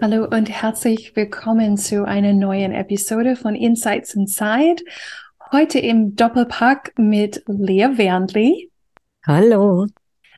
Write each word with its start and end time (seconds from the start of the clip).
Hallo 0.00 0.26
und 0.26 0.48
herzlich 0.48 1.16
willkommen 1.16 1.76
zu 1.76 2.06
einer 2.06 2.32
neuen 2.32 2.70
Episode 2.70 3.34
von 3.34 3.56
Insights 3.56 4.14
Inside. 4.14 4.84
Heute 5.50 5.80
im 5.80 6.14
Doppelpack 6.14 6.92
mit 6.96 7.42
Lea 7.48 7.88
Wernley. 7.96 8.70
Hallo. 9.26 9.88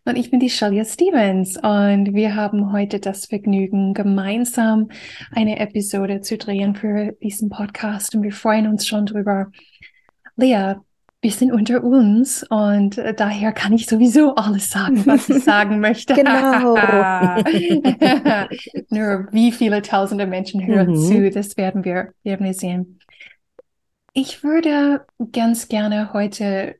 Und 0.07 0.17
ich 0.17 0.31
bin 0.31 0.41
die 0.41 0.49
Shalia 0.49 0.87
Stevens 0.87 1.59
und 1.59 2.15
wir 2.15 2.37
haben 2.37 2.73
heute 2.73 3.01
das 3.01 3.27
Vergnügen, 3.27 3.93
gemeinsam 3.93 4.89
eine 5.33 5.59
Episode 5.59 6.23
zu 6.23 6.39
drehen 6.39 6.75
für 6.75 7.13
diesen 7.23 7.51
Podcast 7.51 8.15
und 8.15 8.23
wir 8.23 8.33
freuen 8.33 8.67
uns 8.67 8.87
schon 8.87 9.05
drüber. 9.05 9.53
Lea, 10.37 10.77
wir 11.23 11.31
sind 11.31 11.53
unter 11.53 11.85
uns 11.85 12.45
und 12.49 12.97
äh, 12.97 13.13
daher 13.13 13.53
kann 13.53 13.75
ich 13.75 13.87
sowieso 13.87 14.35
alles 14.35 14.71
sagen, 14.71 15.05
was 15.07 15.29
ich 15.29 15.45
sagen 15.45 15.81
möchte. 15.81 16.15
genau. 16.15 16.75
Nur 18.89 19.29
wie 19.31 19.53
viele 19.53 19.83
tausende 19.83 20.27
Menschen 20.27 20.67
hören 20.67 20.93
mhm. 20.93 20.97
zu, 20.97 21.31
das 21.31 21.57
werden 21.57 21.85
wir, 21.85 22.15
werden 22.23 22.47
wir 22.47 22.55
sehen. 22.55 23.01
Ich 24.13 24.43
würde 24.43 25.05
ganz 25.33 25.69
gerne 25.69 26.13
heute 26.13 26.77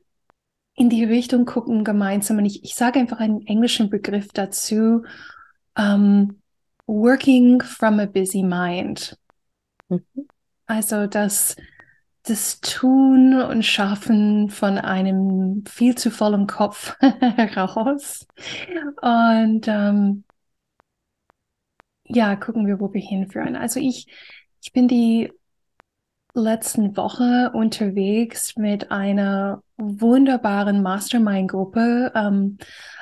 in 0.75 0.89
die 0.89 1.03
Richtung 1.03 1.45
gucken 1.45 1.83
gemeinsam 1.83 2.39
und 2.39 2.45
ich, 2.45 2.63
ich 2.63 2.73
sage 2.75 2.99
einfach 2.99 3.19
einen 3.19 3.45
englischen 3.45 3.89
Begriff 3.89 4.29
dazu. 4.33 5.03
Um, 5.77 5.85
ähm, 5.85 6.41
working 6.87 7.61
from 7.61 7.99
a 7.99 8.05
busy 8.05 8.43
mind. 8.43 9.17
Mhm. 9.89 10.01
Also 10.65 11.07
das 11.07 11.55
das 12.23 12.61
Tun 12.61 13.41
und 13.41 13.65
Schaffen 13.65 14.49
von 14.49 14.77
einem 14.77 15.63
viel 15.67 15.95
zu 15.95 16.11
vollen 16.11 16.47
Kopf 16.47 16.95
heraus. 16.99 18.27
Und 19.01 19.67
ähm, 19.67 20.23
ja, 22.05 22.35
gucken 22.35 22.67
wir, 22.67 22.79
wo 22.79 22.93
wir 22.93 23.01
hinführen. 23.01 23.55
Also 23.55 23.79
ich, 23.79 24.07
ich 24.61 24.71
bin 24.73 24.87
die 24.87 25.31
letzten 26.33 26.95
Woche 26.95 27.51
unterwegs 27.53 28.55
mit 28.55 28.91
einer 28.91 29.63
wunderbaren 29.77 30.81
Mastermind-Gruppe, 30.81 32.11
ähm, 32.15 32.57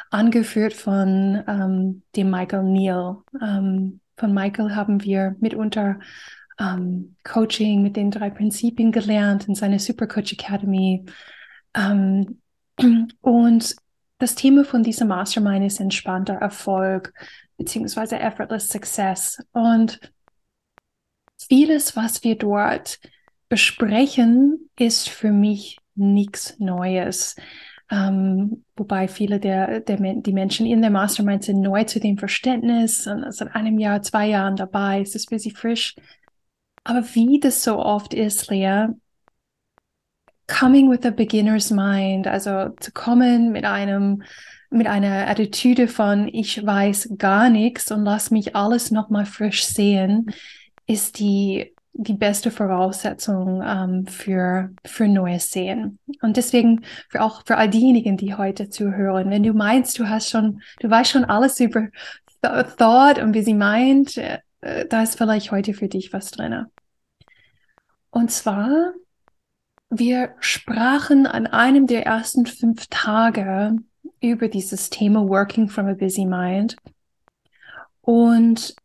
angeführt 0.09 0.73
von 0.73 1.44
ähm, 1.47 2.03
dem 2.16 2.31
Michael 2.31 2.64
Neal. 2.64 3.17
Ähm, 3.42 4.00
von 4.17 4.34
Michael 4.34 4.75
haben 4.75 5.03
wir 5.03 5.36
mitunter 5.40 6.00
ähm, 6.59 7.15
Coaching 7.23 7.81
mit 7.81 7.95
den 7.95 8.11
drei 8.11 8.29
Prinzipien 8.29 8.91
gelernt 8.91 9.47
in 9.47 9.55
seiner 9.55 9.79
Supercoach 9.79 10.33
Academy. 10.33 11.05
Ähm, 11.73 12.41
und 13.21 13.75
das 14.17 14.35
Thema 14.35 14.66
von 14.66 14.83
dieser 14.83 15.05
Mastermind 15.05 15.66
ist 15.66 15.79
entspannter 15.79 16.35
Erfolg 16.35 17.13
beziehungsweise 17.57 18.19
effortless 18.19 18.69
Success. 18.69 19.41
Und 19.53 19.99
vieles, 21.47 21.95
was 21.95 22.23
wir 22.23 22.35
dort 22.35 23.00
besprechen, 23.47 24.69
ist 24.78 25.09
für 25.09 25.31
mich 25.31 25.78
nichts 25.95 26.59
Neues. 26.59 27.35
Ähm, 27.91 28.63
wobei 28.75 29.07
viele 29.07 29.39
der, 29.39 29.79
der 29.79 29.97
die 29.97 30.34
Menschen 30.34 30.67
in 30.67 30.81
der 30.81 30.91
Mastermind 30.91 31.44
sind 31.44 31.61
neu 31.61 31.85
zu 31.85 32.00
dem 32.00 32.17
Verständnis 32.17 33.07
und 33.07 33.34
seit 33.34 33.55
einem 33.55 33.79
Jahr, 33.79 34.01
zwei 34.03 34.28
Jahren 34.28 34.55
dabei. 34.55 35.01
Es 35.01 35.16
ist 35.16 35.29
für 35.29 35.39
sie 35.39 35.51
frisch. 35.51 35.95
Aber 36.89 37.05
wie 37.13 37.39
das 37.39 37.63
so 37.63 37.77
oft 37.77 38.16
ist, 38.16 38.50
Lea, 38.50 38.88
coming 40.47 40.89
with 40.89 41.05
a 41.05 41.11
beginner's 41.11 41.69
mind, 41.69 42.25
also 42.25 42.69
zu 42.79 42.91
kommen 42.91 43.51
mit 43.51 43.63
einem 43.63 44.23
mit 44.72 44.88
einer 44.88 45.28
Attitüde 45.28 45.88
von 45.88 46.28
ich 46.28 46.66
weiß 46.66 47.11
gar 47.19 47.51
nichts 47.51 47.91
und 47.91 48.05
lass 48.05 48.31
mich 48.31 48.55
alles 48.55 48.89
nochmal 48.89 49.28
frisch 49.28 49.66
sehen, 49.66 50.33
ist 50.88 51.19
die 51.19 51.75
die 51.94 52.13
beste 52.13 52.49
Voraussetzung 52.49 53.61
ähm, 53.63 54.07
für, 54.07 54.72
für 54.83 55.07
neues 55.07 55.51
Sehen. 55.51 55.99
Und 56.22 56.38
deswegen 56.38 56.85
für 57.09 57.22
auch 57.22 57.44
für 57.45 57.57
all 57.57 57.69
diejenigen, 57.69 58.17
die 58.17 58.33
heute 58.33 58.69
zuhören, 58.69 59.29
wenn 59.29 59.44
du 59.44 59.53
meinst, 59.53 59.99
du 59.99 60.09
hast 60.09 60.29
schon, 60.29 60.61
du 60.79 60.89
weißt 60.89 61.11
schon 61.11 61.25
alles 61.25 61.59
über 61.59 61.89
Thought 62.41 63.19
und 63.19 63.33
wie 63.33 63.44
sie 63.44 63.53
meint, 63.53 64.17
äh, 64.61 64.85
da 64.88 65.03
ist 65.03 65.17
vielleicht 65.17 65.51
heute 65.51 65.73
für 65.73 65.88
dich 65.88 66.11
was 66.13 66.31
drin. 66.31 66.66
Und 68.12 68.31
zwar, 68.31 68.94
wir 69.90 70.36
sprachen 70.40 71.28
an 71.28 71.47
einem 71.47 71.88
der 71.88 72.06
ersten 72.06 72.46
fünf 72.46 72.88
Tage 72.88 73.78
über 74.22 74.47
dieses 74.47 74.90
Thema 74.90 75.28
Working 75.28 75.70
from 75.70 75.88
a 75.88 75.94
Busy 75.94 76.25
Mind. 76.25 76.75
Und 78.02 78.75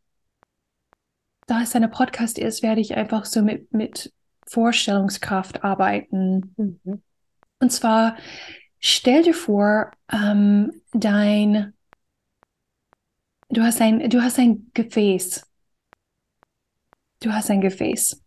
da 1.47 1.63
es 1.63 1.75
eine 1.75 1.89
Podcast 1.89 2.39
ist, 2.39 2.63
werde 2.63 2.81
ich 2.81 2.97
einfach 2.97 3.25
so 3.25 3.43
mit, 3.43 3.73
mit 3.73 4.13
Vorstellungskraft 4.47 5.65
arbeiten. 5.65 6.55
Mhm. 6.57 7.03
Und 7.61 7.71
zwar, 7.71 8.17
stell 8.79 9.23
dir 9.23 9.35
vor, 9.35 9.91
ähm, 10.13 10.83
dein, 10.93 11.75
du 13.49 13.63
hast 13.63 13.81
ein, 13.81 14.09
du 14.11 14.23
hast 14.23 14.39
ein 14.39 14.71
Gefäß 14.75 15.47
du 17.25 17.33
hast 17.33 17.51
ein 17.51 17.61
Gefäß. 17.61 18.21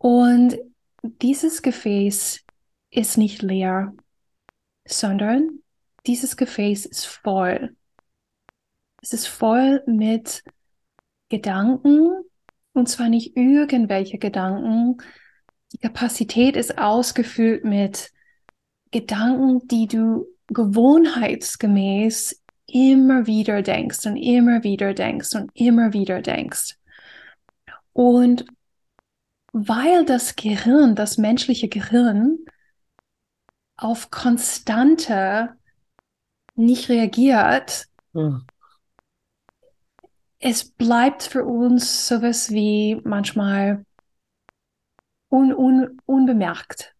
Und 0.00 0.56
dieses 1.02 1.60
Gefäß 1.60 2.40
ist 2.90 3.18
nicht 3.18 3.42
leer, 3.42 3.92
sondern 4.86 5.60
dieses 6.06 6.38
Gefäß 6.38 6.86
ist 6.86 7.04
voll. 7.04 7.76
Es 9.02 9.12
ist 9.12 9.26
voll 9.26 9.82
mit 9.86 10.42
Gedanken, 11.28 12.24
und 12.72 12.88
zwar 12.88 13.10
nicht 13.10 13.36
irgendwelche 13.36 14.16
Gedanken. 14.16 15.02
Die 15.72 15.78
Kapazität 15.78 16.56
ist 16.56 16.78
ausgefüllt 16.78 17.64
mit 17.64 18.10
Gedanken, 18.92 19.68
die 19.68 19.86
du 19.86 20.24
gewohnheitsgemäß 20.46 22.40
immer 22.64 23.26
wieder 23.26 23.60
denkst 23.60 24.06
und 24.06 24.16
immer 24.16 24.64
wieder 24.64 24.94
denkst 24.94 25.34
und 25.34 25.50
immer 25.52 25.92
wieder 25.92 26.22
denkst. 26.22 26.78
Und 27.92 28.46
weil 29.52 30.04
das 30.04 30.36
Gehirn, 30.36 30.94
das 30.94 31.18
menschliche 31.18 31.68
Gehirn, 31.68 32.38
auf 33.76 34.10
konstante 34.10 35.56
nicht 36.54 36.88
reagiert, 36.88 37.86
hm. 38.12 38.44
es 40.38 40.70
bleibt 40.70 41.22
für 41.22 41.44
uns 41.44 42.06
sowas 42.06 42.50
wie 42.50 43.00
manchmal 43.04 43.84
un, 45.30 45.54
un, 45.54 46.00
unbemerkt. 46.06 46.94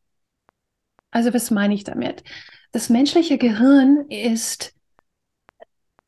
Also 1.11 1.35
was 1.35 1.51
meine 1.51 1.75
ich 1.75 1.85
damit? 1.85 2.25
Das 2.73 2.89
menschliche 2.89 3.37
Gehirn 3.37 4.07
ist, 4.09 4.75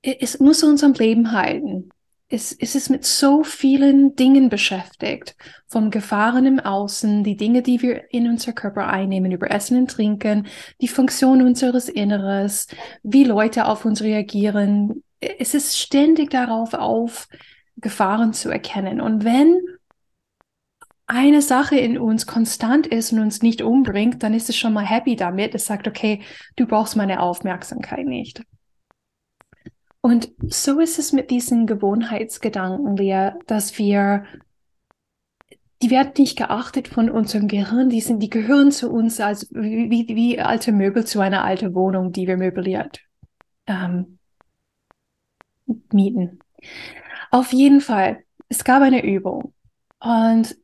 es 0.00 0.38
muss 0.38 0.62
unserem 0.62 0.94
Leben 0.94 1.32
halten 1.32 1.90
es, 2.32 2.52
es 2.52 2.74
ist 2.74 2.88
mit 2.88 3.04
so 3.04 3.44
vielen 3.44 4.16
Dingen 4.16 4.48
beschäftigt. 4.48 5.36
Von 5.66 5.90
Gefahren 5.90 6.46
im 6.46 6.60
Außen, 6.60 7.24
die 7.24 7.36
Dinge, 7.36 7.62
die 7.62 7.82
wir 7.82 8.12
in 8.12 8.28
unser 8.28 8.52
Körper 8.52 8.86
einnehmen, 8.88 9.32
über 9.32 9.50
Essen 9.50 9.76
und 9.78 9.90
Trinken, 9.90 10.46
die 10.80 10.88
Funktion 10.88 11.42
unseres 11.42 11.88
Inneres, 11.88 12.68
wie 13.02 13.24
Leute 13.24 13.66
auf 13.66 13.84
uns 13.84 14.02
reagieren. 14.02 15.02
Es 15.20 15.54
ist 15.54 15.78
ständig 15.78 16.30
darauf 16.30 16.74
auf, 16.74 17.28
Gefahren 17.76 18.32
zu 18.32 18.50
erkennen. 18.50 19.00
Und 19.00 19.24
wenn 19.24 19.60
eine 21.06 21.42
Sache 21.42 21.76
in 21.76 21.98
uns 21.98 22.26
konstant 22.26 22.86
ist 22.86 23.12
und 23.12 23.20
uns 23.20 23.42
nicht 23.42 23.60
umbringt, 23.60 24.22
dann 24.22 24.34
ist 24.34 24.48
es 24.48 24.56
schon 24.56 24.72
mal 24.72 24.86
happy 24.86 25.16
damit. 25.16 25.54
Es 25.54 25.66
sagt, 25.66 25.86
okay, 25.86 26.22
du 26.56 26.66
brauchst 26.66 26.96
meine 26.96 27.20
Aufmerksamkeit 27.20 28.06
nicht. 28.06 28.42
Und 30.02 30.32
so 30.48 30.80
ist 30.80 30.98
es 30.98 31.12
mit 31.12 31.30
diesen 31.30 31.66
Gewohnheitsgedanken, 31.66 32.96
Lea, 32.96 33.30
dass 33.46 33.78
wir, 33.78 34.24
die 35.80 35.90
werden 35.90 36.12
nicht 36.18 36.36
geachtet 36.36 36.88
von 36.88 37.08
unserem 37.08 37.46
Gehirn, 37.46 37.88
die 37.88 38.00
sind, 38.00 38.18
die 38.18 38.28
gehören 38.28 38.72
zu 38.72 38.90
uns 38.90 39.20
als 39.20 39.48
wie, 39.52 40.08
wie, 40.08 40.40
alte 40.40 40.72
Möbel 40.72 41.06
zu 41.06 41.20
einer 41.20 41.44
alten 41.44 41.72
Wohnung, 41.74 42.10
die 42.10 42.26
wir 42.26 42.36
möbliert 42.36 43.00
ähm, 43.68 44.18
mieten. 45.92 46.40
Auf 47.30 47.52
jeden 47.52 47.80
Fall, 47.80 48.24
es 48.48 48.64
gab 48.64 48.82
eine 48.82 49.04
Übung 49.04 49.54
und 50.00 50.56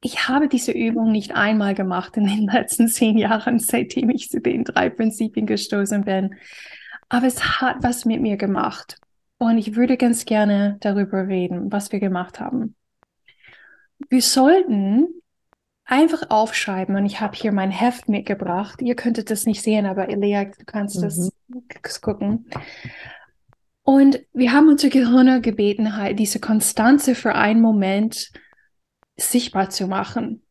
ich 0.00 0.26
habe 0.26 0.48
diese 0.48 0.72
Übung 0.72 1.12
nicht 1.12 1.34
einmal 1.34 1.74
gemacht 1.74 2.16
in 2.16 2.26
den 2.26 2.46
letzten 2.46 2.88
zehn 2.88 3.18
Jahren, 3.18 3.58
seitdem 3.58 4.08
ich 4.08 4.30
zu 4.30 4.40
den 4.40 4.64
drei 4.64 4.88
Prinzipien 4.88 5.44
gestoßen 5.46 6.04
bin. 6.04 6.34
Aber 7.08 7.26
es 7.26 7.60
hat 7.60 7.78
was 7.82 8.04
mit 8.04 8.20
mir 8.20 8.36
gemacht. 8.36 8.98
Und 9.38 9.58
ich 9.58 9.76
würde 9.76 9.96
ganz 9.96 10.24
gerne 10.24 10.78
darüber 10.80 11.26
reden, 11.26 11.70
was 11.70 11.92
wir 11.92 12.00
gemacht 12.00 12.40
haben. 12.40 12.76
Wir 14.08 14.22
sollten 14.22 15.08
einfach 15.84 16.30
aufschreiben 16.30 16.96
und 16.96 17.06
ich 17.06 17.20
habe 17.20 17.36
hier 17.36 17.52
mein 17.52 17.70
Heft 17.70 18.08
mitgebracht. 18.08 18.80
Ihr 18.80 18.94
könntet 18.94 19.30
das 19.30 19.46
nicht 19.46 19.62
sehen, 19.62 19.86
aber 19.86 20.08
Elia, 20.08 20.44
du 20.44 20.64
kannst 20.64 20.96
mhm. 20.96 21.32
das 21.82 22.00
gucken. 22.00 22.46
Und 23.82 24.20
wir 24.32 24.52
haben 24.52 24.68
unsere 24.68 24.90
Gehirne 24.90 25.42
gebeten, 25.42 25.96
halt 25.96 26.18
diese 26.18 26.40
Konstanze 26.40 27.14
für 27.14 27.34
einen 27.34 27.60
Moment 27.60 28.32
sichtbar 29.16 29.68
zu 29.70 29.86
machen. 29.86 30.42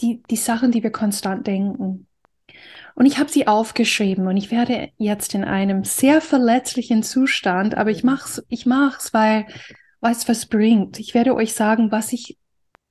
Die, 0.00 0.22
die 0.30 0.36
Sachen, 0.36 0.72
die 0.72 0.82
wir 0.82 0.90
konstant 0.90 1.46
denken. 1.46 2.05
Und 2.96 3.04
ich 3.04 3.18
habe 3.18 3.30
sie 3.30 3.46
aufgeschrieben 3.46 4.26
und 4.26 4.38
ich 4.38 4.50
werde 4.50 4.88
jetzt 4.96 5.34
in 5.34 5.44
einem 5.44 5.84
sehr 5.84 6.22
verletzlichen 6.22 7.02
Zustand, 7.02 7.76
aber 7.76 7.90
ich 7.90 8.02
mach's, 8.04 8.42
ich 8.48 8.64
mach's, 8.64 9.12
weil, 9.12 9.46
es 10.00 10.28
was 10.28 10.46
bringt. 10.46 10.98
Ich 10.98 11.14
werde 11.14 11.34
euch 11.34 11.52
sagen, 11.52 11.90
was 11.90 12.12
ich 12.12 12.38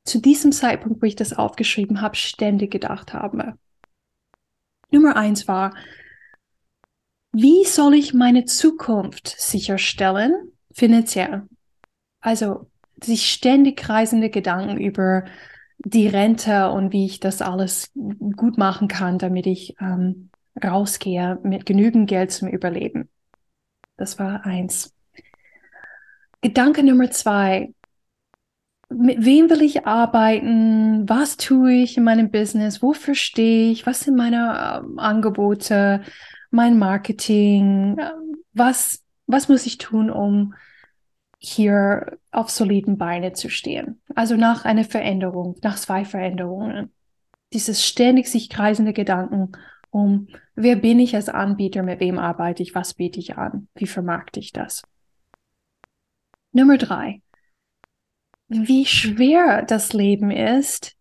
zu 0.04 0.19
diesem 0.19 0.52
Zeitpunkt, 0.52 1.02
wo 1.02 1.06
ich 1.07 1.16
das 1.16 1.34
aufgeschrieben 1.34 2.02
habe, 2.02 2.16
ständig 2.16 2.72
gedacht 2.72 3.13
habe. 3.13 3.57
Nummer 4.92 5.16
eins 5.16 5.48
war, 5.48 5.74
wie 7.31 7.66
soll 7.66 7.96
ich 7.96 8.13
meine 8.13 8.46
Zukunft 8.46 9.28
sicherstellen, 9.28 10.51
finanziell? 10.72 11.48
Also, 12.19 12.69
sich 13.01 13.31
ständig 13.31 13.78
kreisende 13.78 14.30
Gedanken 14.30 14.78
über 14.78 15.25
die 15.86 16.08
Rente 16.08 16.72
und 16.72 16.92
wie 16.92 17.06
ich 17.06 17.20
das 17.20 17.42
alles 17.42 17.92
gut 18.36 18.58
machen 18.58 18.88
kann, 18.88 19.20
damit 19.20 19.46
ich 19.46 19.76
ähm, 19.80 20.30
rausgehe 20.62 21.40
mit 21.44 21.66
genügend 21.66 22.10
Geld 22.10 22.32
zum 22.32 22.48
Überleben. 22.50 23.10
Das 23.96 24.20
war 24.20 24.46
eins. 24.46 24.94
Gedanke 26.42 26.84
Nummer 26.84 27.12
zwei. 27.12 27.74
Mit 28.90 29.24
wem 29.26 29.50
will 29.50 29.62
ich 29.62 29.86
arbeiten? 29.86 31.08
Was 31.08 31.38
tue 31.38 31.74
ich 31.74 31.98
in 31.98 32.04
meinem 32.04 32.32
Business? 32.32 32.82
Wofür 32.82 33.16
stehe 33.16 33.72
ich? 33.72 33.86
Was 33.86 34.02
sind 34.02 34.16
meine 34.16 34.82
äh, 34.98 35.00
Angebote? 35.00 36.02
Mein 36.50 36.78
Marketing? 36.80 37.98
Was, 38.54 39.04
was 39.28 39.50
muss 39.50 39.66
ich 39.66 39.78
tun, 39.78 40.10
um 40.10 40.56
hier 41.40 42.18
auf 42.32 42.50
soliden 42.50 42.98
Beine 42.98 43.34
zu 43.34 43.50
stehen. 43.50 44.02
Also 44.16 44.36
nach 44.36 44.66
einer 44.66 44.84
Veränderung, 44.84 45.56
nach 45.64 45.78
zwei 45.78 46.06
Veränderungen. 46.06 46.92
Dieses 47.54 47.86
ständig 47.86 48.28
sich 48.28 48.50
kreisende 48.50 48.94
Gedanken 48.94 49.52
um, 49.92 50.28
wer 50.56 50.76
bin 50.76 51.00
ich 51.00 51.16
als 51.16 51.30
Anbieter, 51.30 51.82
mit 51.82 52.02
wem 52.02 52.20
arbeite 52.20 52.62
ich, 52.62 52.76
was 52.76 52.96
biete 52.96 53.20
ich 53.20 53.38
an, 53.38 53.70
wie 53.76 53.88
vermarkte 53.88 54.42
ich 54.42 54.52
das. 54.52 54.84
Nummer 56.52 56.78
drei. 56.78 57.22
Wie 58.48 58.86
schwer 58.86 59.62
das 59.62 59.94
Leben 59.94 60.32
ist, 60.32 60.98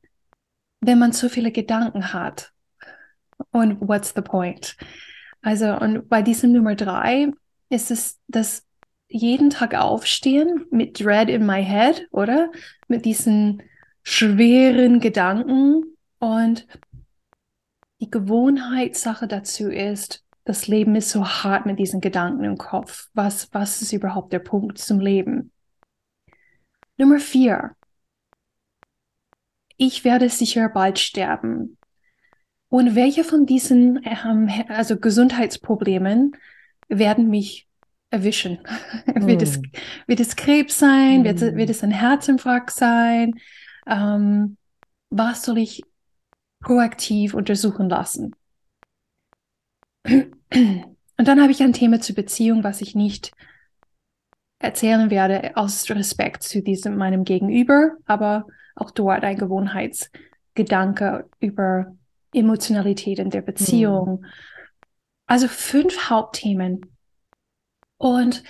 wenn 0.81 0.99
man 0.99 1.13
so 1.13 1.29
viele 1.29 1.51
Gedanken 1.51 2.13
hat. 2.13 2.53
Und 3.51 3.81
what's 3.81 4.13
the 4.15 4.23
point? 4.23 4.77
Also, 5.43 5.77
und 5.77 6.09
bei 6.09 6.23
diesem 6.23 6.53
Nummer 6.53 6.75
drei 6.75 7.33
ist 7.69 7.91
es 7.91 8.21
das 8.29 8.65
jeden 9.09 9.51
Tag 9.51 9.75
aufstehen 9.75 10.67
mit 10.71 11.01
Dread 11.01 11.29
in 11.29 11.47
my 11.47 11.63
head, 11.65 12.09
oder? 12.11 12.51
Mit 12.89 13.05
diesen 13.05 13.63
schweren 14.03 15.01
Gedanken. 15.01 15.97
Und 16.19 16.67
die 18.01 18.11
Gewohnheitssache 18.11 19.29
dazu 19.29 19.69
ist, 19.69 20.25
das 20.45 20.67
Leben 20.67 20.95
ist 20.95 21.11
so 21.11 21.27
hart 21.27 21.65
mit 21.65 21.79
diesen 21.79 22.01
Gedanken 22.01 22.45
im 22.45 22.59
Kopf. 22.59 23.09
Was, 23.15 23.49
was 23.53 23.81
ist 23.81 23.93
überhaupt 23.93 24.33
der 24.33 24.41
Punkt 24.41 24.79
zum 24.79 25.01
Leben? 25.01 25.53
Nummer 26.97 27.19
vier. 27.19 27.75
Ich 29.77 30.05
werde 30.05 30.29
sicher 30.29 30.69
bald 30.69 30.99
sterben. 30.99 31.79
Und 32.69 32.95
welche 32.95 33.25
von 33.25 33.47
diesen 33.47 34.01
ähm, 34.05 34.51
also 34.69 34.99
Gesundheitsproblemen 34.99 36.37
werden 36.89 37.29
mich 37.29 37.69
erwischen. 38.15 38.61
Mm. 39.07 39.27
wird, 39.27 39.43
es, 39.43 39.57
hm. 39.57 39.71
wird 40.07 40.21
es 40.21 40.37
Krebs 40.37 40.79
sein? 40.79 41.23
Mm. 41.23 41.25
Wird, 41.25 41.41
wird 41.41 41.71
es 41.71 41.83
ein 41.83 41.91
Herzinfarkt 41.91 42.71
sein? 42.71 43.35
Ähm, 43.87 44.57
was 45.11 45.43
soll 45.43 45.59
ich 45.59 45.83
proaktiv 46.61 47.35
untersuchen 47.35 47.89
lassen? 47.89 48.35
Und 50.07 51.29
dann 51.29 51.41
habe 51.41 51.53
ich 51.53 51.63
ein 51.63 51.73
Thema 51.73 52.01
zur 52.01 52.17
Beziehung, 52.17 52.65
was 52.65 52.81
ich 52.81 52.95
nicht 52.95 53.33
erzählen 54.59 55.11
werde 55.11 55.57
aus 55.57 55.89
Respekt 55.91 56.43
zu 56.43 56.63
diesem 56.63 56.97
meinem 56.97 57.25
Gegenüber, 57.25 57.93
aber 58.07 58.47
auch 58.75 58.91
dort 58.91 59.23
ein 59.23 59.37
Gewohnheitsgedanke 59.37 61.29
über 61.39 61.95
Emotionalität 62.33 63.19
in 63.19 63.31
der 63.31 63.43
Beziehung. 63.43 64.21
Mhm. 64.21 64.27
Also 65.27 65.49
fünf 65.49 66.11
Hauptthemen, 66.11 66.94
und 68.05 68.45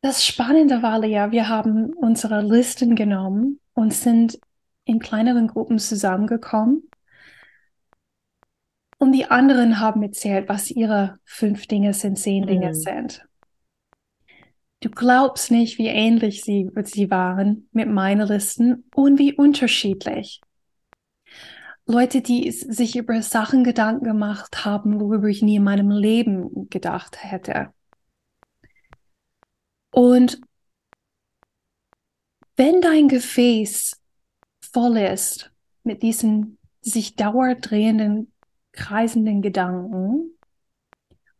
das 0.00 0.24
Spannende 0.24 0.82
war 0.82 1.04
ja, 1.04 1.32
wir 1.32 1.48
haben 1.48 1.92
unsere 1.94 2.42
Listen 2.42 2.94
genommen 2.94 3.58
und 3.72 3.92
sind 3.92 4.38
in 4.84 5.00
kleineren 5.00 5.48
Gruppen 5.48 5.80
zusammengekommen. 5.80 6.88
Und 8.98 9.10
die 9.10 9.24
anderen 9.24 9.80
haben 9.80 10.00
erzählt, 10.04 10.48
was 10.48 10.70
ihre 10.70 11.18
fünf 11.24 11.66
Dinge 11.66 11.92
sind, 11.92 12.16
zehn 12.16 12.46
Dinge 12.46 12.68
mhm. 12.68 12.74
sind. 12.74 13.26
Du 14.78 14.90
glaubst 14.90 15.50
nicht, 15.50 15.78
wie 15.78 15.88
ähnlich 15.88 16.42
sie, 16.44 16.70
sie 16.84 17.10
waren 17.10 17.68
mit 17.72 17.88
meinen 17.88 18.28
Listen 18.28 18.84
und 18.94 19.18
wie 19.18 19.34
unterschiedlich. 19.34 20.40
Leute, 21.84 22.20
die 22.20 22.48
sich 22.52 22.94
über 22.94 23.20
Sachen 23.22 23.64
Gedanken 23.64 24.04
gemacht 24.04 24.64
haben, 24.64 25.00
worüber 25.00 25.26
ich 25.26 25.42
nie 25.42 25.56
in 25.56 25.64
meinem 25.64 25.90
Leben 25.90 26.70
gedacht 26.70 27.16
hätte. 27.20 27.73
Und 29.94 30.40
wenn 32.56 32.80
dein 32.80 33.06
Gefäß 33.06 34.02
voll 34.72 34.96
ist 34.96 35.52
mit 35.84 36.02
diesen 36.02 36.58
sich 36.80 37.14
dauerdrehenden, 37.14 38.32
kreisenden 38.72 39.40
Gedanken 39.40 40.36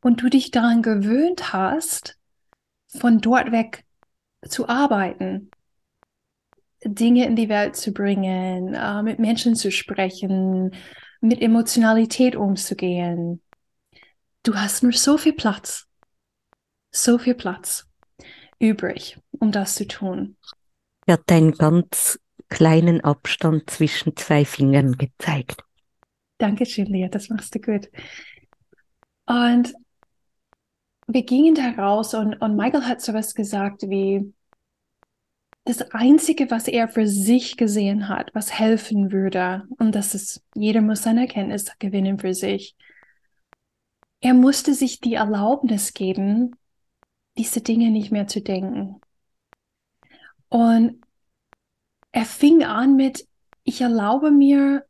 und 0.01 0.23
du 0.23 0.29
dich 0.29 0.53
daran 0.53 0.83
gewöhnt 0.83 1.53
hast, 1.53 2.17
von 2.87 3.19
dort 3.21 3.51
weg 3.51 3.85
zu 4.49 4.69
arbeiten, 4.69 5.51
Dinge 6.85 7.27
in 7.27 7.35
die 7.35 7.49
Welt 7.49 7.75
zu 7.75 7.91
bringen, 7.91 8.75
äh, 8.75 9.03
mit 9.03 9.19
Menschen 9.19 9.57
zu 9.57 9.73
sprechen, 9.73 10.77
mit 11.21 11.43
Emotionalität 11.43 12.37
umzugehen. 12.37 13.43
Du 14.45 14.55
hast 14.55 14.85
nur 14.85 14.93
so 14.93 15.19
viel 15.19 15.33
Platz, 15.33 15.89
so 16.93 17.19
viel 17.19 17.35
Platz 17.35 17.89
übrig, 18.59 19.19
um 19.39 19.53
das 19.53 19.75
zu 19.75 19.87
tun. 19.87 20.37
Er 21.07 21.15
hat 21.15 21.31
einen 21.31 21.53
ganz 21.53 22.19
kleinen 22.49 23.03
Abstand 23.03 23.69
zwischen 23.71 24.17
zwei 24.17 24.45
Fingern 24.45 24.97
gezeigt. 24.97 25.65
Dankeschön, 26.39 26.87
Lea, 26.87 27.09
das 27.09 27.29
machst 27.29 27.55
du 27.55 27.61
gut. 27.61 27.89
Und 29.27 29.75
wir 31.07 31.23
gingen 31.23 31.55
da 31.55 31.71
raus 31.71 32.15
und, 32.15 32.35
und 32.41 32.57
Michael 32.57 32.85
hat 32.85 33.01
sowas 33.01 33.35
gesagt 33.35 33.83
wie, 33.83 34.33
das 35.65 35.81
Einzige, 35.93 36.51
was 36.51 36.69
er 36.69 36.89
für 36.89 37.07
sich 37.07 37.57
gesehen 37.57 38.09
hat, 38.09 38.31
was 38.35 38.59
helfen 38.59 39.13
würde, 39.13 39.65
und 39.79 39.95
das 39.95 40.15
ist, 40.15 40.43
jeder 40.55 40.83
muss 40.83 41.03
seine 41.03 41.23
Erkenntnis 41.23 41.71
gewinnen 41.79 42.19
für 42.19 42.35
sich. 42.35 42.77
Er 44.21 44.35
musste 44.35 44.75
sich 44.75 45.01
die 45.01 45.15
Erlaubnis 45.15 45.95
geben, 45.95 46.55
diese 47.37 47.61
Dinge 47.61 47.91
nicht 47.91 48.13
mehr 48.13 48.27
zu 48.27 48.41
denken. 48.41 49.01
Und 50.49 51.05
er 52.13 52.25
fing 52.25 52.63
an 52.63 52.97
mit, 52.97 53.27
ich 53.65 53.81
erlaube 53.81 54.31
mir, 54.31 54.85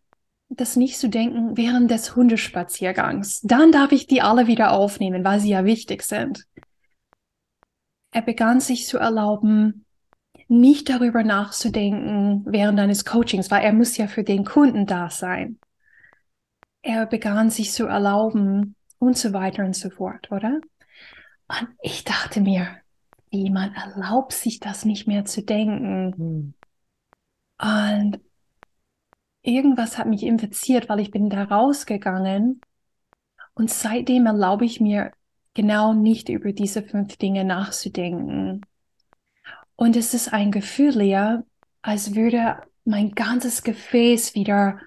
das 0.48 0.76
nicht 0.76 0.98
zu 0.98 1.08
denken 1.08 1.56
während 1.56 1.90
des 1.90 2.16
Hundespaziergangs. 2.16 3.40
Dann 3.42 3.72
darf 3.72 3.92
ich 3.92 4.06
die 4.06 4.22
alle 4.22 4.46
wieder 4.46 4.72
aufnehmen, 4.72 5.24
weil 5.24 5.40
sie 5.40 5.50
ja 5.50 5.64
wichtig 5.64 6.02
sind. 6.02 6.44
Er 8.10 8.22
begann 8.22 8.60
sich 8.60 8.86
zu 8.86 8.98
erlauben, 8.98 9.84
nicht 10.46 10.88
darüber 10.88 11.24
nachzudenken 11.24 12.44
während 12.46 12.78
eines 12.78 13.04
Coachings, 13.04 13.50
weil 13.50 13.64
er 13.64 13.72
muss 13.72 13.96
ja 13.96 14.06
für 14.06 14.22
den 14.22 14.44
Kunden 14.44 14.86
da 14.86 15.10
sein. 15.10 15.58
Er 16.82 17.06
begann 17.06 17.50
sich 17.50 17.72
zu 17.72 17.86
erlauben 17.86 18.76
und 18.98 19.16
so 19.16 19.32
weiter 19.32 19.64
und 19.64 19.74
so 19.74 19.90
fort, 19.90 20.30
oder? 20.30 20.60
Und 21.48 21.68
ich 21.82 22.04
dachte 22.04 22.40
mir, 22.40 22.68
wie 23.30 23.50
man 23.50 23.74
erlaubt 23.74 24.32
sich 24.32 24.60
das 24.60 24.84
nicht 24.84 25.06
mehr 25.06 25.24
zu 25.24 25.42
denken. 25.42 26.14
Hm. 26.16 26.54
Und 27.60 28.20
irgendwas 29.42 29.98
hat 29.98 30.06
mich 30.06 30.22
infiziert, 30.22 30.88
weil 30.88 31.00
ich 31.00 31.10
bin 31.10 31.30
da 31.30 31.44
rausgegangen 31.44 32.60
und 33.54 33.70
seitdem 33.70 34.26
erlaube 34.26 34.64
ich 34.64 34.80
mir 34.80 35.12
genau 35.54 35.92
nicht 35.92 36.28
über 36.28 36.52
diese 36.52 36.82
fünf 36.82 37.16
Dinge 37.16 37.44
nachzudenken. 37.44 38.62
Und 39.76 39.96
es 39.96 40.14
ist 40.14 40.32
ein 40.32 40.50
Gefühl, 40.50 40.90
Lea, 40.90 41.38
als 41.82 42.14
würde 42.14 42.62
mein 42.84 43.12
ganzes 43.12 43.62
Gefäß 43.62 44.34
wieder 44.34 44.80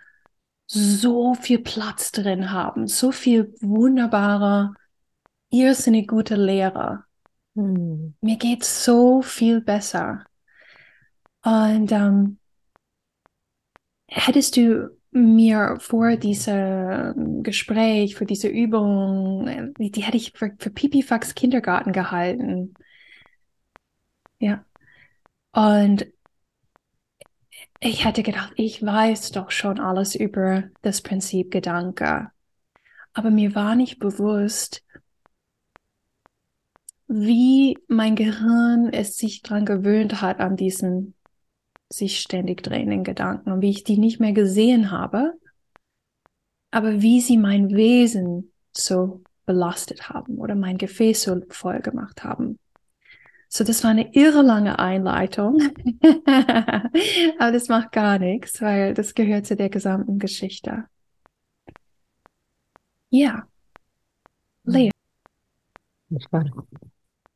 so 0.65 1.33
viel 1.33 1.59
Platz 1.59 2.11
drin 2.11 2.51
haben, 2.51 2.87
so 2.87 3.11
viel 3.11 3.53
wunderbare, 3.61 4.73
irrsinnig 5.49 6.07
gute 6.07 6.35
Lehre. 6.35 7.03
Hm. 7.55 8.15
Mir 8.21 8.37
geht 8.37 8.63
so 8.63 9.21
viel 9.21 9.61
besser. 9.61 10.25
Und 11.43 11.91
ähm, 11.91 12.39
hättest 14.07 14.57
du 14.57 14.97
mir 15.11 15.77
vor 15.79 16.17
diesem 16.17 17.43
Gespräch, 17.43 18.15
für 18.15 18.25
diese 18.25 18.47
Übung, 18.47 19.73
die, 19.79 19.91
die 19.91 20.03
hätte 20.03 20.17
ich 20.17 20.33
für, 20.33 20.51
für 20.59 20.69
Pipifax 20.69 21.35
Kindergarten 21.35 21.91
gehalten. 21.93 22.73
Ja. 24.39 24.65
Und 25.53 26.05
ich 27.79 28.05
hätte 28.05 28.23
gedacht, 28.23 28.53
ich 28.55 28.83
weiß 28.83 29.31
doch 29.31 29.51
schon 29.51 29.79
alles 29.79 30.15
über 30.15 30.63
das 30.81 31.01
Prinzip 31.01 31.51
Gedanke. 31.51 32.31
Aber 33.13 33.31
mir 33.31 33.55
war 33.55 33.75
nicht 33.75 33.99
bewusst, 33.99 34.83
wie 37.07 37.77
mein 37.87 38.15
Gehirn 38.15 38.91
es 38.91 39.17
sich 39.17 39.41
daran 39.41 39.65
gewöhnt 39.65 40.21
hat 40.21 40.39
an 40.39 40.57
diesen 40.57 41.13
sich 41.89 42.19
ständig 42.19 42.63
drehenden 42.63 43.03
Gedanken 43.03 43.51
und 43.51 43.61
wie 43.61 43.69
ich 43.69 43.83
die 43.83 43.97
nicht 43.97 44.19
mehr 44.19 44.33
gesehen 44.33 44.91
habe, 44.91 45.33
aber 46.69 47.01
wie 47.01 47.21
sie 47.21 47.37
mein 47.37 47.69
Wesen 47.75 48.51
so 48.73 49.21
belastet 49.45 50.09
haben 50.09 50.37
oder 50.37 50.55
mein 50.55 50.77
Gefäß 50.77 51.23
so 51.23 51.41
voll 51.49 51.79
gemacht 51.79 52.23
haben. 52.23 52.59
So, 53.47 53.63
das 53.63 53.83
war 53.85 53.91
eine 53.91 54.13
irre 54.13 54.41
lange 54.41 54.77
Einleitung, 54.77 55.61
aber 57.39 57.51
das 57.53 57.69
macht 57.69 57.93
gar 57.93 58.19
nichts, 58.19 58.61
weil 58.61 58.93
das 58.93 59.15
gehört 59.15 59.45
zu 59.45 59.55
der 59.55 59.69
gesamten 59.69 60.19
Geschichte. 60.19 60.83
Ja. 63.09 63.47
Lea. 64.65 64.91
War 66.09 66.43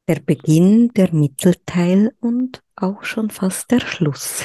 der 0.07 0.19
Beginn, 0.19 0.89
der 0.93 1.13
Mittelteil 1.13 2.15
und 2.19 2.63
auch 2.75 3.03
schon 3.03 3.29
fast 3.29 3.71
der 3.71 3.79
Schluss. 3.79 4.43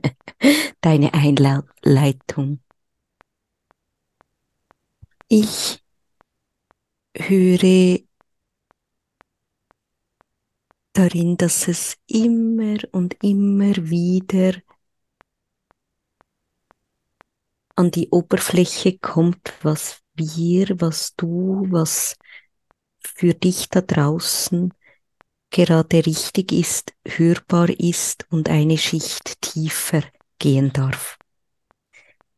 Deine 0.80 1.14
Einleitung. 1.14 2.60
Ich 5.28 5.82
höre 7.16 8.00
darin, 10.92 11.36
dass 11.36 11.68
es 11.68 11.96
immer 12.06 12.76
und 12.92 13.16
immer 13.22 13.74
wieder 13.88 14.54
an 17.76 17.90
die 17.90 18.08
Oberfläche 18.10 18.98
kommt, 18.98 19.54
was 19.62 20.02
wir, 20.14 20.80
was 20.80 21.14
du, 21.16 21.66
was 21.70 22.16
für 23.04 23.34
dich 23.34 23.68
da 23.68 23.80
draußen 23.80 24.72
gerade 25.50 26.06
richtig 26.06 26.52
ist, 26.52 26.94
hörbar 27.06 27.68
ist 27.68 28.26
und 28.30 28.48
eine 28.48 28.78
Schicht 28.78 29.40
tiefer 29.40 30.02
gehen 30.38 30.72
darf. 30.72 31.18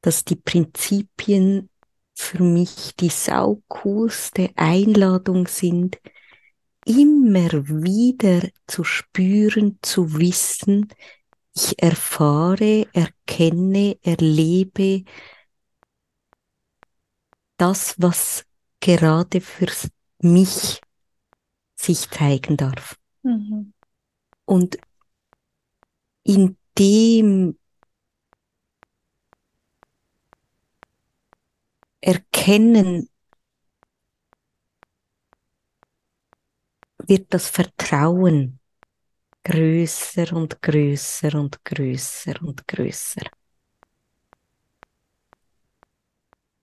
Dass 0.03 0.25
die 0.25 0.37
Prinzipien 0.37 1.71
für 2.15 2.43
mich 2.43 2.95
die 2.97 3.09
saucoolste 3.09 4.51
Einladung 4.57 5.47
sind, 5.47 5.99
immer 6.85 7.51
wieder 7.69 8.49
zu 8.67 8.85
spüren, 8.85 9.79
zu 9.81 10.19
wissen, 10.19 10.89
ich 11.57 11.81
erfahre, 11.83 12.87
erkenne, 12.93 13.97
erlebe 14.03 15.05
das, 17.57 17.95
was 17.99 18.45
gerade 18.81 19.41
für 19.41 19.67
mich 20.25 20.81
sich 21.77 22.11
zeigen 22.11 22.57
darf. 22.57 22.99
Mhm. 23.23 23.73
Und 24.47 24.79
in 26.25 26.57
dem 26.79 27.59
Erkennen 32.01 33.09
wird 36.99 37.33
das 37.33 37.49
Vertrauen 37.49 38.61
größer 39.45 40.35
und 40.35 40.61
größer 40.63 41.35
und 41.39 41.65
größer 41.65 42.43
und 42.43 42.67
größer. 42.67 43.23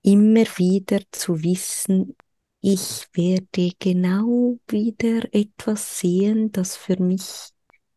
Immer 0.03 0.45
wieder 0.57 0.99
zu 1.11 1.43
wissen, 1.43 2.15
ich 2.61 3.07
werde 3.13 3.71
genau 3.79 4.57
wieder 4.67 5.33
etwas 5.33 5.99
sehen, 5.99 6.51
das 6.51 6.75
für 6.77 7.01
mich 7.01 7.23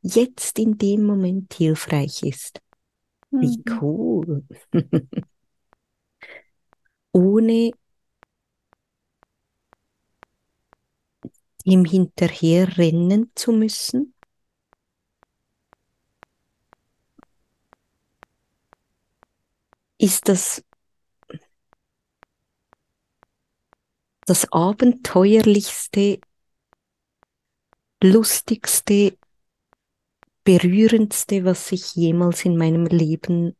jetzt 0.03 0.59
in 0.59 0.79
dem 0.79 1.05
Moment 1.05 1.55
hilfreich 1.55 2.23
ist. 2.23 2.61
Wie 3.41 3.59
Mhm. 3.67 3.81
cool. 3.81 4.45
Ohne 7.13 7.71
ihm 11.65 11.85
hinterher 11.85 12.79
rennen 12.79 13.31
zu 13.35 13.53
müssen. 13.53 14.15
Ist 19.99 20.29
das 20.29 20.63
das 24.27 24.51
abenteuerlichste, 24.53 26.21
lustigste, 28.03 29.17
berührendste, 30.45 31.45
was 31.45 31.73
ich 31.73 31.95
jemals 31.95 32.45
in 32.45 32.57
meinem 32.57 32.87
Leben 32.87 33.57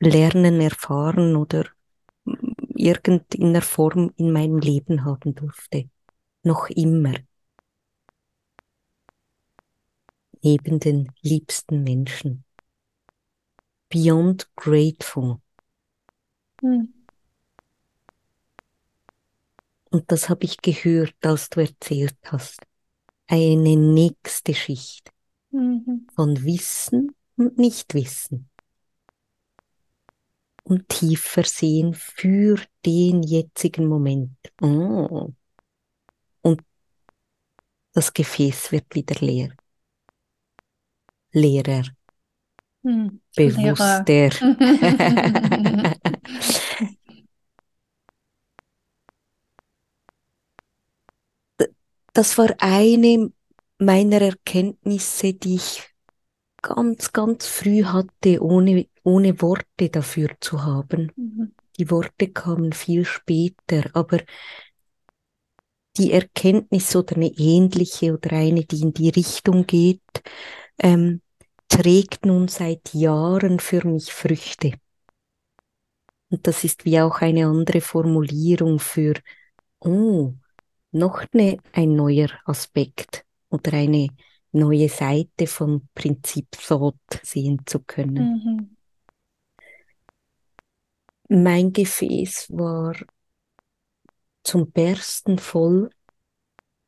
lernen, 0.00 0.60
erfahren 0.60 1.36
oder 1.36 1.66
irgendeiner 2.74 3.62
Form 3.62 4.12
in 4.16 4.32
meinem 4.32 4.58
Leben 4.58 5.04
haben 5.04 5.34
durfte. 5.34 5.90
Noch 6.42 6.70
immer. 6.70 7.14
Neben 10.42 10.80
den 10.80 11.12
liebsten 11.20 11.84
Menschen. 11.84 12.44
Beyond 13.90 14.48
grateful. 14.56 15.40
Mhm. 16.62 16.99
Und 19.90 20.10
das 20.10 20.28
habe 20.28 20.44
ich 20.44 20.58
gehört, 20.58 21.14
als 21.22 21.48
du 21.50 21.60
erzählt 21.60 22.16
hast. 22.24 22.60
Eine 23.26 23.76
nächste 23.76 24.54
Schicht 24.54 25.10
Mhm. 25.52 26.06
von 26.14 26.44
Wissen 26.44 27.14
und 27.36 27.58
Nichtwissen. 27.58 28.48
Und 30.62 30.88
tiefer 30.88 31.42
sehen 31.42 31.94
für 31.94 32.60
den 32.86 33.22
jetzigen 33.24 33.88
Moment. 33.88 34.36
Oh. 34.62 35.32
Und 36.42 36.62
das 37.92 38.12
Gefäß 38.12 38.70
wird 38.70 38.94
wieder 38.94 39.16
leer. 39.20 39.50
Leerer, 41.32 41.82
Mhm. 42.82 43.20
bewusster. 43.34 44.04
Lehrer. 44.06 45.96
das 52.20 52.36
war 52.36 52.54
eine 52.58 53.32
meiner 53.78 54.20
Erkenntnisse, 54.20 55.32
die 55.32 55.54
ich 55.54 55.88
ganz, 56.60 57.14
ganz 57.14 57.46
früh 57.46 57.82
hatte, 57.84 58.44
ohne, 58.44 58.88
ohne 59.04 59.40
Worte 59.40 59.88
dafür 59.88 60.28
zu 60.38 60.62
haben. 60.62 61.10
Mhm. 61.16 61.54
Die 61.78 61.90
Worte 61.90 62.28
kamen 62.28 62.74
viel 62.74 63.06
später, 63.06 63.88
aber 63.94 64.18
die 65.96 66.12
Erkenntnis 66.12 66.94
oder 66.94 67.16
eine 67.16 67.32
ähnliche 67.38 68.12
oder 68.12 68.32
eine, 68.32 68.66
die 68.66 68.82
in 68.82 68.92
die 68.92 69.08
Richtung 69.08 69.66
geht, 69.66 70.02
ähm, 70.78 71.22
trägt 71.68 72.26
nun 72.26 72.48
seit 72.48 72.92
Jahren 72.92 73.60
für 73.60 73.86
mich 73.86 74.12
Früchte. 74.12 74.74
Und 76.28 76.46
das 76.46 76.64
ist 76.64 76.84
wie 76.84 77.00
auch 77.00 77.22
eine 77.22 77.46
andere 77.46 77.80
Formulierung 77.80 78.78
für, 78.78 79.14
oh, 79.78 80.34
noch 80.92 81.24
eine, 81.32 81.58
ein 81.72 81.94
neuer 81.94 82.28
Aspekt 82.44 83.24
oder 83.48 83.72
eine 83.74 84.08
neue 84.52 84.88
Seite 84.88 85.46
von 85.46 85.88
Prinzip 85.94 86.50
Thought 86.52 86.96
sehen 87.22 87.62
zu 87.66 87.80
können. 87.80 88.76
Mhm. 91.28 91.42
Mein 91.42 91.72
Gefäß 91.72 92.48
war 92.50 92.96
zum 94.42 94.70
Bersten 94.72 95.38
voll 95.38 95.90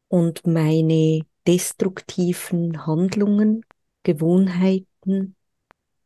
und 0.08 0.46
meine 0.46 1.24
destruktiven 1.46 2.86
Handlungen, 2.86 3.64
Gewohnheiten, 4.02 5.36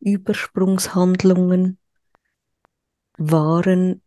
Übersprungshandlungen 0.00 1.78
waren 3.18 4.02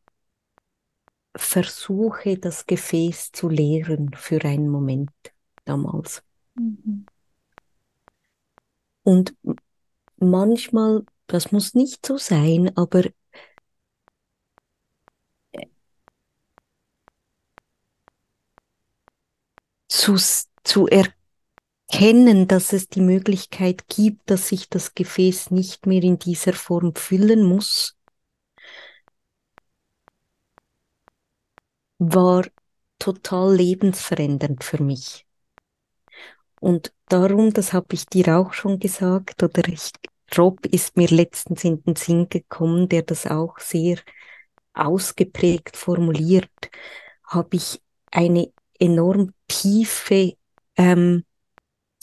Versuche, 1.36 2.38
das 2.38 2.66
Gefäß 2.66 3.32
zu 3.32 3.50
leeren 3.50 4.14
für 4.14 4.44
einen 4.44 4.70
Moment 4.70 5.12
damals. 5.66 6.24
Mhm. 6.56 7.06
Und 9.04 9.36
manchmal, 10.18 11.04
das 11.28 11.52
muss 11.52 11.74
nicht 11.74 12.06
so 12.06 12.18
sein, 12.18 12.76
aber 12.76 13.04
zu, 19.88 20.16
zu 20.64 20.88
erkennen, 20.88 22.48
dass 22.48 22.74
es 22.74 22.88
die 22.90 23.02
Möglichkeit 23.02 23.88
gibt, 23.88 24.30
dass 24.30 24.48
sich 24.48 24.70
das 24.70 24.96
Gefäß 24.96 25.52
nicht 25.52 25.86
mehr 25.86 26.04
in 26.04 26.20
dieser 26.20 26.54
Form 26.54 26.96
füllen 26.96 27.44
muss, 27.44 27.98
war 32.00 32.46
total 32.98 33.56
lebensverändernd 33.56 34.64
für 34.64 34.82
mich. 34.82 35.26
Und 36.60 36.94
darum, 37.08 37.54
das 37.54 37.74
habe 37.74 37.94
ich 37.94 38.06
dir 38.06 38.38
auch 38.38 38.54
schon 38.54 38.80
gesagt, 38.80 39.44
oder 39.44 39.68
ich, 39.68 39.92
Rob 40.38 40.66
ist 40.66 40.98
mir 40.98 41.08
letztens 41.08 41.64
in 41.64 41.82
den 41.84 41.96
Sinn 41.96 42.30
gekommen, 42.30 42.90
der 42.90 43.04
das 43.04 43.28
auch 43.28 43.60
sehr 43.60 43.98
ausgeprägt 44.74 45.76
formuliert, 45.78 46.50
habe 47.24 47.58
ich 47.58 47.82
eine 48.12 48.52
enorm 48.80 49.34
tiefe 49.48 50.36
ähm, 50.78 51.24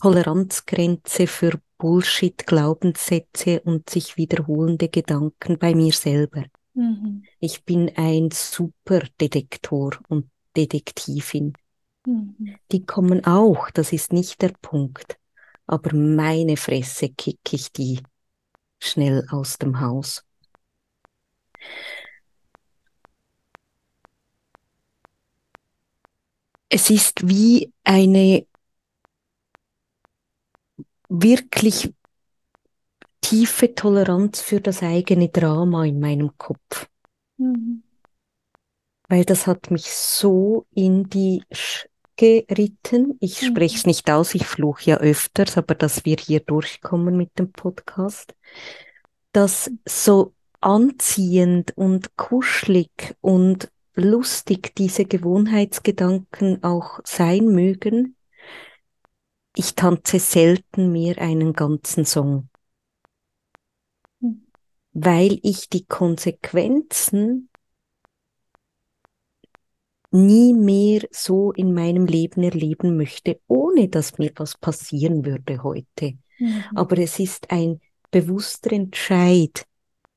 Toleranzgrenze 0.01 1.27
für 1.27 1.59
Bullshit, 1.79 2.47
Glaubenssätze 2.47 3.61
und 3.63 3.89
sich 3.89 4.17
wiederholende 4.17 4.89
Gedanken 4.89 5.59
bei 5.59 5.75
mir 5.75 5.93
selber. 5.93 6.45
Mhm. 6.77 7.25
Ich 7.41 7.65
bin 7.65 7.91
ein 7.97 8.31
super 8.31 9.01
Detektor 9.21 9.99
und 10.09 10.31
Detektivin. 10.57 11.55
Mhm. 12.07 12.57
Die 12.71 12.85
kommen 12.85 13.25
auch, 13.25 13.71
das 13.71 13.93
ist 13.93 14.13
nicht 14.13 14.43
der 14.43 14.53
Punkt. 14.61 15.19
Aber 15.67 15.95
meine 15.97 16.57
Fresse 16.59 17.09
kick 17.09 17.41
ich 17.53 17.73
die 17.73 18.01
schnell 18.79 19.27
aus 19.31 19.57
dem 19.57 19.81
Haus. 19.81 20.23
Es 26.69 26.91
ist 26.91 27.27
wie 27.27 27.73
eine 27.85 28.47
wirklich 31.09 31.93
tiefe 33.29 33.75
Toleranz 33.75 34.41
für 34.41 34.61
das 34.61 34.83
eigene 34.83 35.29
Drama 35.29 35.85
in 35.85 35.99
meinem 35.99 36.39
Kopf. 36.39 36.89
Mhm. 37.39 37.83
Weil 39.09 39.25
das 39.25 39.47
hat 39.47 39.71
mich 39.71 39.91
so 39.91 40.67
in 40.75 41.09
die 41.11 41.43
Sch 41.53 41.89
geritten. 42.17 43.17
Ich 43.21 43.43
mhm. 43.43 43.47
spreche 43.47 43.77
es 43.77 43.87
nicht 43.87 44.11
aus, 44.11 44.35
ich 44.35 44.47
fluche 44.47 44.91
ja 44.91 44.97
öfters, 44.99 45.59
aber 45.59 45.75
dass 45.75 46.05
wir 46.05 46.17
hier 46.17 46.41
durchkommen 46.41 47.17
mit 47.17 47.39
dem 47.39 47.51
Podcast. 47.53 48.35
Das 49.33 49.71
so 49.85 50.33
anziehend 50.61 51.77
und 51.77 52.17
kuschelig 52.17 53.17
und 53.21 53.71
lustig 53.95 54.75
diese 54.77 55.05
Gewohnheitsgedanken 55.05 56.63
auch 56.63 57.01
sein 57.05 57.47
mögen, 57.47 58.17
ich 59.57 59.75
tanze 59.75 60.21
selten 60.21 60.93
mehr 60.93 61.19
einen 61.19 61.55
ganzen 61.55 62.05
Song. 62.05 62.49
Weil 64.99 65.39
ich 65.43 65.69
die 65.69 65.85
Konsequenzen 65.85 67.51
nie 70.11 70.55
mehr 70.55 71.03
so 71.11 71.53
in 71.53 71.75
meinem 71.75 72.07
Leben 72.07 72.43
erleben 72.43 72.97
möchte, 72.97 73.39
ohne 73.47 73.89
dass 73.89 74.17
mir 74.17 74.33
was 74.37 74.57
passieren 74.57 75.27
würde 75.27 75.63
heute. 75.63 76.15
Mhm. 76.39 76.65
Aber 76.75 76.97
es 76.97 77.19
ist 77.19 77.51
ein 77.51 77.83
bewusster 78.11 78.73
Entscheid, 78.73 79.67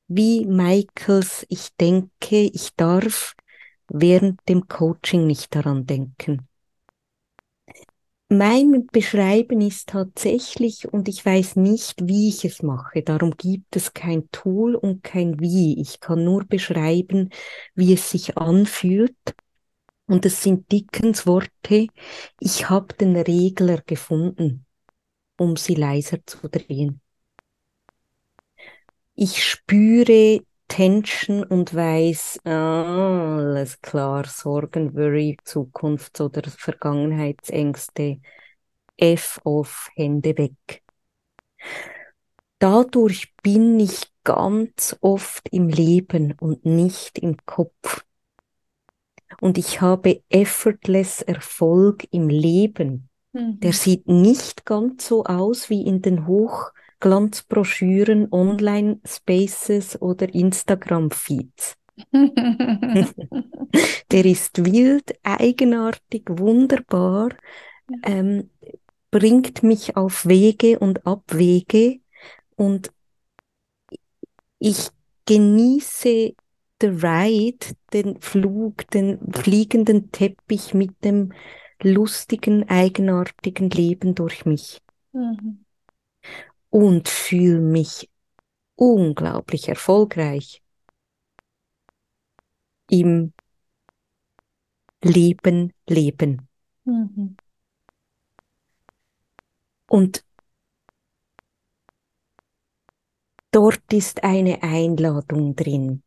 wie 0.08 0.46
Michaels, 0.46 1.44
ich 1.50 1.76
denke, 1.78 2.40
ich 2.40 2.70
darf 2.74 3.34
während 3.88 4.40
dem 4.48 4.66
Coaching 4.66 5.26
nicht 5.26 5.54
daran 5.54 5.84
denken. 5.84 6.48
Mein 8.32 8.86
Beschreiben 8.86 9.60
ist 9.60 9.88
tatsächlich, 9.88 10.86
und 10.92 11.08
ich 11.08 11.26
weiß 11.26 11.56
nicht, 11.56 12.06
wie 12.06 12.28
ich 12.28 12.44
es 12.44 12.62
mache, 12.62 13.02
darum 13.02 13.32
gibt 13.36 13.74
es 13.74 13.92
kein 13.92 14.30
Tool 14.30 14.76
und 14.76 15.02
kein 15.02 15.40
Wie. 15.40 15.80
Ich 15.80 15.98
kann 15.98 16.22
nur 16.24 16.44
beschreiben, 16.44 17.30
wie 17.74 17.92
es 17.92 18.08
sich 18.08 18.38
anfühlt 18.38 19.16
und 20.06 20.24
es 20.26 20.44
sind 20.44 20.70
Dickens 20.70 21.26
Worte, 21.26 21.88
ich 22.38 22.70
habe 22.70 22.94
den 22.94 23.16
Regler 23.16 23.82
gefunden, 23.84 24.64
um 25.36 25.56
sie 25.56 25.74
leiser 25.74 26.18
zu 26.24 26.48
drehen. 26.48 27.00
Ich 29.14 29.44
spüre 29.44 30.40
Tension 30.70 31.42
und 31.44 31.74
weiß, 31.74 32.40
ah, 32.44 33.36
alles 33.36 33.80
klar, 33.82 34.24
Sorgen, 34.26 34.94
Worry, 34.94 35.36
Zukunfts- 35.44 36.20
oder 36.20 36.42
Vergangenheitsängste, 36.48 38.20
F 38.96 39.40
auf 39.44 39.90
Hände 39.96 40.38
weg. 40.38 40.82
Dadurch 42.60 43.34
bin 43.42 43.80
ich 43.80 44.06
ganz 44.22 44.96
oft 45.00 45.48
im 45.50 45.68
Leben 45.68 46.34
und 46.38 46.64
nicht 46.64 47.18
im 47.18 47.36
Kopf 47.44 48.04
und 49.40 49.58
ich 49.58 49.80
habe 49.80 50.22
effortless 50.28 51.22
Erfolg 51.22 52.06
im 52.10 52.28
Leben. 52.28 53.08
Mhm. 53.32 53.60
Der 53.60 53.72
sieht 53.72 54.08
nicht 54.08 54.64
ganz 54.66 55.06
so 55.06 55.24
aus 55.24 55.70
wie 55.70 55.82
in 55.82 56.02
den 56.02 56.26
Hochglanzbroschüren, 57.00 58.28
Online-Spaces 58.30 60.00
oder 60.00 60.32
Instagram-Feeds. 60.32 61.76
der 64.10 64.24
ist 64.24 64.64
wild, 64.64 65.14
eigenartig, 65.22 66.24
wunderbar, 66.28 67.30
ähm, 68.04 68.50
bringt 69.10 69.62
mich 69.62 69.96
auf 69.96 70.26
Wege 70.26 70.78
und 70.78 71.06
Abwege 71.06 72.00
und 72.56 72.90
ich 74.58 74.88
genieße 75.26 76.34
the 76.80 76.86
ride, 76.86 77.66
den 77.92 78.20
Flug, 78.20 78.88
den 78.90 79.18
fliegenden 79.32 80.10
Teppich 80.12 80.72
mit 80.74 81.04
dem 81.04 81.32
lustigen, 81.82 82.68
eigenartigen 82.68 83.68
Leben 83.70 84.14
durch 84.14 84.46
mich. 84.46 84.80
Mhm. 85.12 85.64
Und 86.70 87.08
fühle 87.08 87.60
mich 87.60 88.08
unglaublich 88.76 89.68
erfolgreich 89.68 90.62
im 92.88 93.32
Leben, 95.02 95.72
Leben. 95.88 96.48
Mhm. 96.84 97.36
Und 99.88 100.24
dort 103.50 103.92
ist 103.92 104.22
eine 104.22 104.62
Einladung 104.62 105.56
drin. 105.56 106.02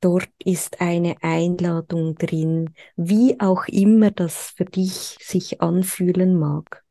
Dort 0.00 0.30
ist 0.44 0.80
eine 0.80 1.16
Einladung 1.22 2.14
drin, 2.14 2.74
wie 2.96 3.40
auch 3.40 3.66
immer 3.66 4.12
das 4.12 4.50
für 4.50 4.64
dich 4.64 5.18
sich 5.20 5.60
anfühlen 5.60 6.38
mag. 6.38 6.84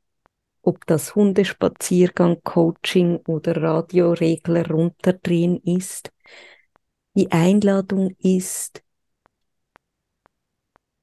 Ob 0.68 0.86
das 0.86 1.16
Hundespaziergang, 1.16 2.42
Coaching 2.44 3.22
oder 3.26 3.56
Radioregler 3.56 4.70
runterdrehen 4.70 5.62
ist. 5.64 6.12
Die 7.16 7.32
Einladung 7.32 8.18
ist, 8.20 8.84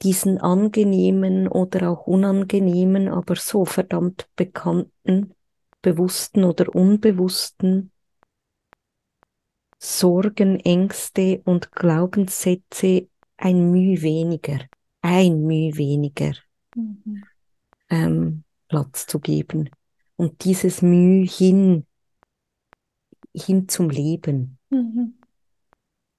diesen 0.02 0.36
angenehmen 0.36 1.48
oder 1.48 1.88
auch 1.88 2.06
unangenehmen, 2.06 3.08
aber 3.08 3.36
so 3.36 3.64
verdammt 3.64 4.28
bekannten, 4.36 5.34
bewussten 5.80 6.44
oder 6.44 6.74
unbewussten 6.74 7.90
Sorgen, 9.78 10.60
Ängste 10.60 11.40
und 11.46 11.72
Glaubenssätze 11.72 13.08
ein 13.38 13.70
Mühe 13.70 14.02
weniger, 14.02 14.58
ein 15.00 15.40
Mühe 15.40 15.74
weniger. 15.78 16.34
Mhm. 16.74 17.24
ähm, 17.88 18.44
Platz 18.74 19.06
zu 19.06 19.20
geben 19.20 19.70
und 20.16 20.42
dieses 20.42 20.82
Mühe 20.82 21.24
hin, 21.24 21.86
hin 23.32 23.68
zum 23.68 23.88
Leben, 23.88 24.58
mhm. 24.68 25.14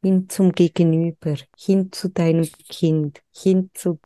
hin 0.01 0.29
zum 0.29 0.53
Gegenüber, 0.53 1.35
hin 1.57 1.91
zu 1.91 2.07
deinem 2.07 2.49
Kind, 2.69 3.21
hin 3.33 3.71
zu, 3.73 3.99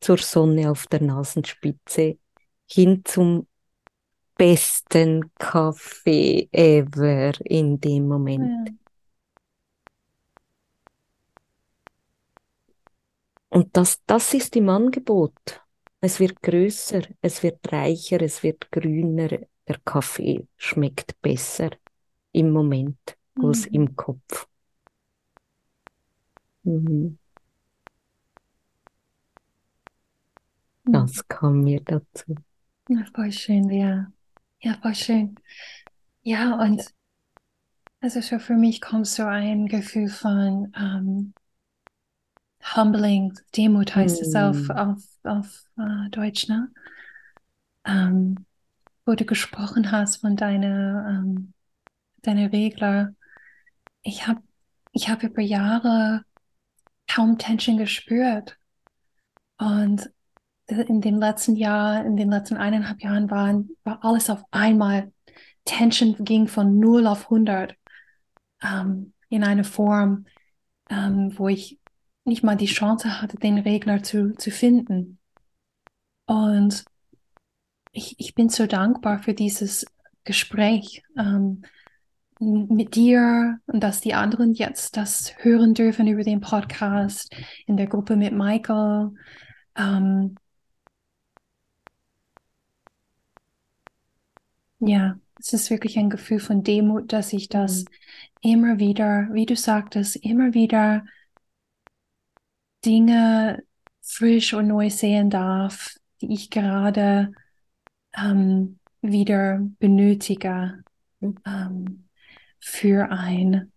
zur 0.00 0.18
Sonne 0.18 0.70
auf 0.70 0.86
der 0.86 1.00
Nasenspitze, 1.00 2.18
hin 2.66 3.00
zum 3.06 3.46
besten 4.36 5.32
Kaffee 5.36 6.50
ever 6.52 7.32
in 7.46 7.80
dem 7.80 8.06
Moment. 8.06 8.68
Ja. 8.68 8.74
Und 13.48 13.74
das, 13.74 14.04
das 14.04 14.34
ist 14.34 14.56
im 14.56 14.68
Angebot. 14.68 15.62
Es 16.00 16.20
wird 16.20 16.40
größer, 16.42 17.02
es 17.20 17.42
wird 17.42 17.72
reicher, 17.72 18.22
es 18.22 18.42
wird 18.42 18.70
grüner. 18.70 19.28
Der 19.66 19.78
Kaffee 19.84 20.46
schmeckt 20.56 21.20
besser 21.20 21.70
im 22.32 22.52
Moment 22.52 23.16
mhm. 23.34 23.44
als 23.44 23.66
im 23.66 23.96
Kopf. 23.96 24.48
Mhm. 26.62 27.18
mhm. 30.84 30.92
Das 30.92 31.26
kam 31.28 31.60
mir 31.62 31.80
dazu. 31.82 32.34
Ja, 32.88 33.04
voll 33.14 33.32
schön, 33.32 33.68
ja. 33.70 34.10
Ja, 34.60 34.78
voll 34.80 34.94
schön. 34.94 35.34
Ja, 36.22 36.58
und 36.60 36.82
also 38.00 38.20
so 38.20 38.38
für 38.38 38.54
mich 38.54 38.80
kommt 38.80 39.06
so 39.06 39.24
ein 39.24 39.66
Gefühl 39.66 40.08
von 40.08 40.72
ähm, 40.76 41.34
humbling, 42.76 43.38
Demut 43.56 43.94
heißt 43.94 44.20
mm. 44.20 44.24
es 44.24 44.34
auf, 44.34 44.56
hm. 44.56 44.70
auf, 44.70 45.02
auf 45.28 45.64
uh, 45.78 46.08
Deutsch, 46.10 46.48
ne? 46.48 46.70
Ähm, 47.84 48.46
wo 49.06 49.14
du 49.14 49.24
gesprochen 49.24 49.90
hast 49.90 50.18
von 50.18 50.36
deiner, 50.36 51.06
ähm, 51.08 51.54
deiner 52.22 52.52
Regler. 52.52 53.14
Ich 54.02 54.26
habe 54.26 54.42
ich 54.92 55.08
hab 55.08 55.22
über 55.22 55.40
Jahre 55.42 56.24
kaum 57.08 57.38
Tension 57.38 57.78
gespürt. 57.78 58.58
Und 59.58 60.10
in 60.66 61.00
dem 61.00 61.18
letzten 61.18 61.56
Jahr, 61.56 62.04
in 62.04 62.16
den 62.16 62.30
letzten 62.30 62.56
eineinhalb 62.56 63.02
Jahren 63.02 63.30
waren, 63.30 63.70
war 63.84 64.04
alles 64.04 64.30
auf 64.30 64.44
einmal. 64.50 65.12
Tension 65.64 66.16
ging 66.24 66.46
von 66.46 66.78
0 66.78 67.06
auf 67.06 67.24
100 67.24 67.74
ähm, 68.62 69.14
in 69.28 69.44
eine 69.44 69.64
Form, 69.64 70.26
ähm, 70.90 71.32
wo 71.36 71.48
ich 71.48 71.78
nicht 72.24 72.44
mal 72.44 72.56
die 72.56 72.66
Chance 72.66 73.20
hatte, 73.20 73.38
den 73.38 73.58
Regler 73.58 74.02
zu, 74.02 74.34
zu 74.34 74.50
finden. 74.50 75.17
Und 76.28 76.84
ich, 77.92 78.14
ich 78.18 78.34
bin 78.34 78.50
so 78.50 78.66
dankbar 78.66 79.18
für 79.18 79.32
dieses 79.32 79.86
Gespräch 80.24 81.02
ähm, 81.18 81.62
mit 82.38 82.94
dir 82.94 83.58
und 83.66 83.80
dass 83.80 84.02
die 84.02 84.12
anderen 84.12 84.52
jetzt 84.52 84.98
das 84.98 85.32
hören 85.38 85.72
dürfen 85.72 86.06
über 86.06 86.22
den 86.22 86.40
Podcast 86.40 87.34
in 87.66 87.78
der 87.78 87.86
Gruppe 87.86 88.14
mit 88.16 88.34
Michael. 88.34 89.12
Ähm, 89.74 90.36
ja, 94.80 95.18
es 95.40 95.54
ist 95.54 95.70
wirklich 95.70 95.98
ein 95.98 96.10
Gefühl 96.10 96.40
von 96.40 96.62
Demut, 96.62 97.10
dass 97.14 97.32
ich 97.32 97.48
das 97.48 97.84
mhm. 97.84 98.50
immer 98.50 98.78
wieder, 98.78 99.28
wie 99.32 99.46
du 99.46 99.56
sagtest, 99.56 100.16
immer 100.16 100.52
wieder 100.52 101.06
Dinge 102.84 103.62
frisch 104.02 104.52
und 104.52 104.68
neu 104.68 104.90
sehen 104.90 105.30
darf, 105.30 105.96
die 106.20 106.32
ich 106.32 106.50
gerade 106.50 107.32
ähm, 108.16 108.78
wieder 109.00 109.60
benötige 109.78 110.82
ähm, 111.20 112.08
für 112.58 113.10
ein 113.10 113.72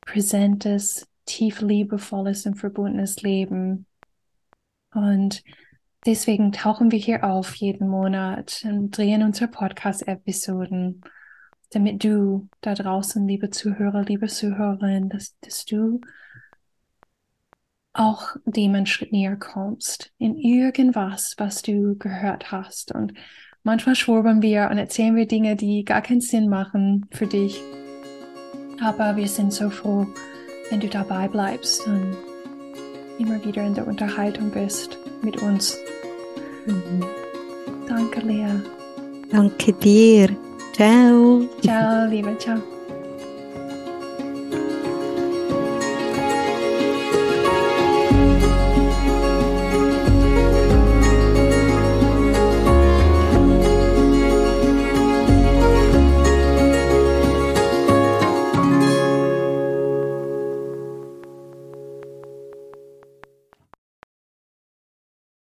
präsentes, 0.00 1.08
tief 1.24 1.60
liebevolles 1.60 2.46
und 2.46 2.56
verbundenes 2.56 3.22
Leben. 3.22 3.86
Und 4.92 5.42
deswegen 6.06 6.52
tauchen 6.52 6.90
wir 6.90 6.98
hier 6.98 7.24
auf 7.24 7.54
jeden 7.56 7.88
Monat 7.88 8.62
und 8.64 8.96
drehen 8.96 9.22
unsere 9.22 9.48
Podcast-Episoden, 9.50 11.00
damit 11.70 12.04
du 12.04 12.48
da 12.60 12.74
draußen, 12.74 13.26
liebe 13.26 13.50
Zuhörer, 13.50 14.02
liebe 14.02 14.26
Zuhörerin, 14.26 15.08
dass, 15.08 15.36
dass 15.40 15.64
du 15.64 16.00
auch 17.94 18.36
dem 18.44 18.74
einen 18.74 18.86
Schritt 18.86 19.12
näher 19.12 19.36
kommst 19.36 20.12
in 20.18 20.36
irgendwas, 20.36 21.34
was 21.38 21.62
du 21.62 21.96
gehört 21.96 22.50
hast. 22.52 22.92
Und 22.92 23.14
manchmal 23.62 23.94
schwurbeln 23.94 24.42
wir 24.42 24.68
und 24.70 24.78
erzählen 24.78 25.16
wir 25.16 25.26
Dinge, 25.26 25.56
die 25.56 25.84
gar 25.84 26.02
keinen 26.02 26.20
Sinn 26.20 26.48
machen 26.48 27.06
für 27.12 27.26
dich. 27.26 27.60
Aber 28.82 29.16
wir 29.16 29.28
sind 29.28 29.52
so 29.52 29.70
froh, 29.70 30.06
wenn 30.70 30.80
du 30.80 30.88
dabei 30.88 31.28
bleibst 31.28 31.86
und 31.86 32.16
immer 33.18 33.42
wieder 33.44 33.64
in 33.64 33.74
der 33.74 33.86
Unterhaltung 33.86 34.50
bist 34.50 34.98
mit 35.22 35.40
uns. 35.40 35.78
Mhm. 36.66 37.04
Danke, 37.88 38.20
Lea. 38.20 38.60
Danke 39.30 39.72
dir. 39.72 40.36
Ciao. 40.72 41.48
Ciao, 41.62 42.08
liebe. 42.08 42.36
Ciao. 42.38 42.73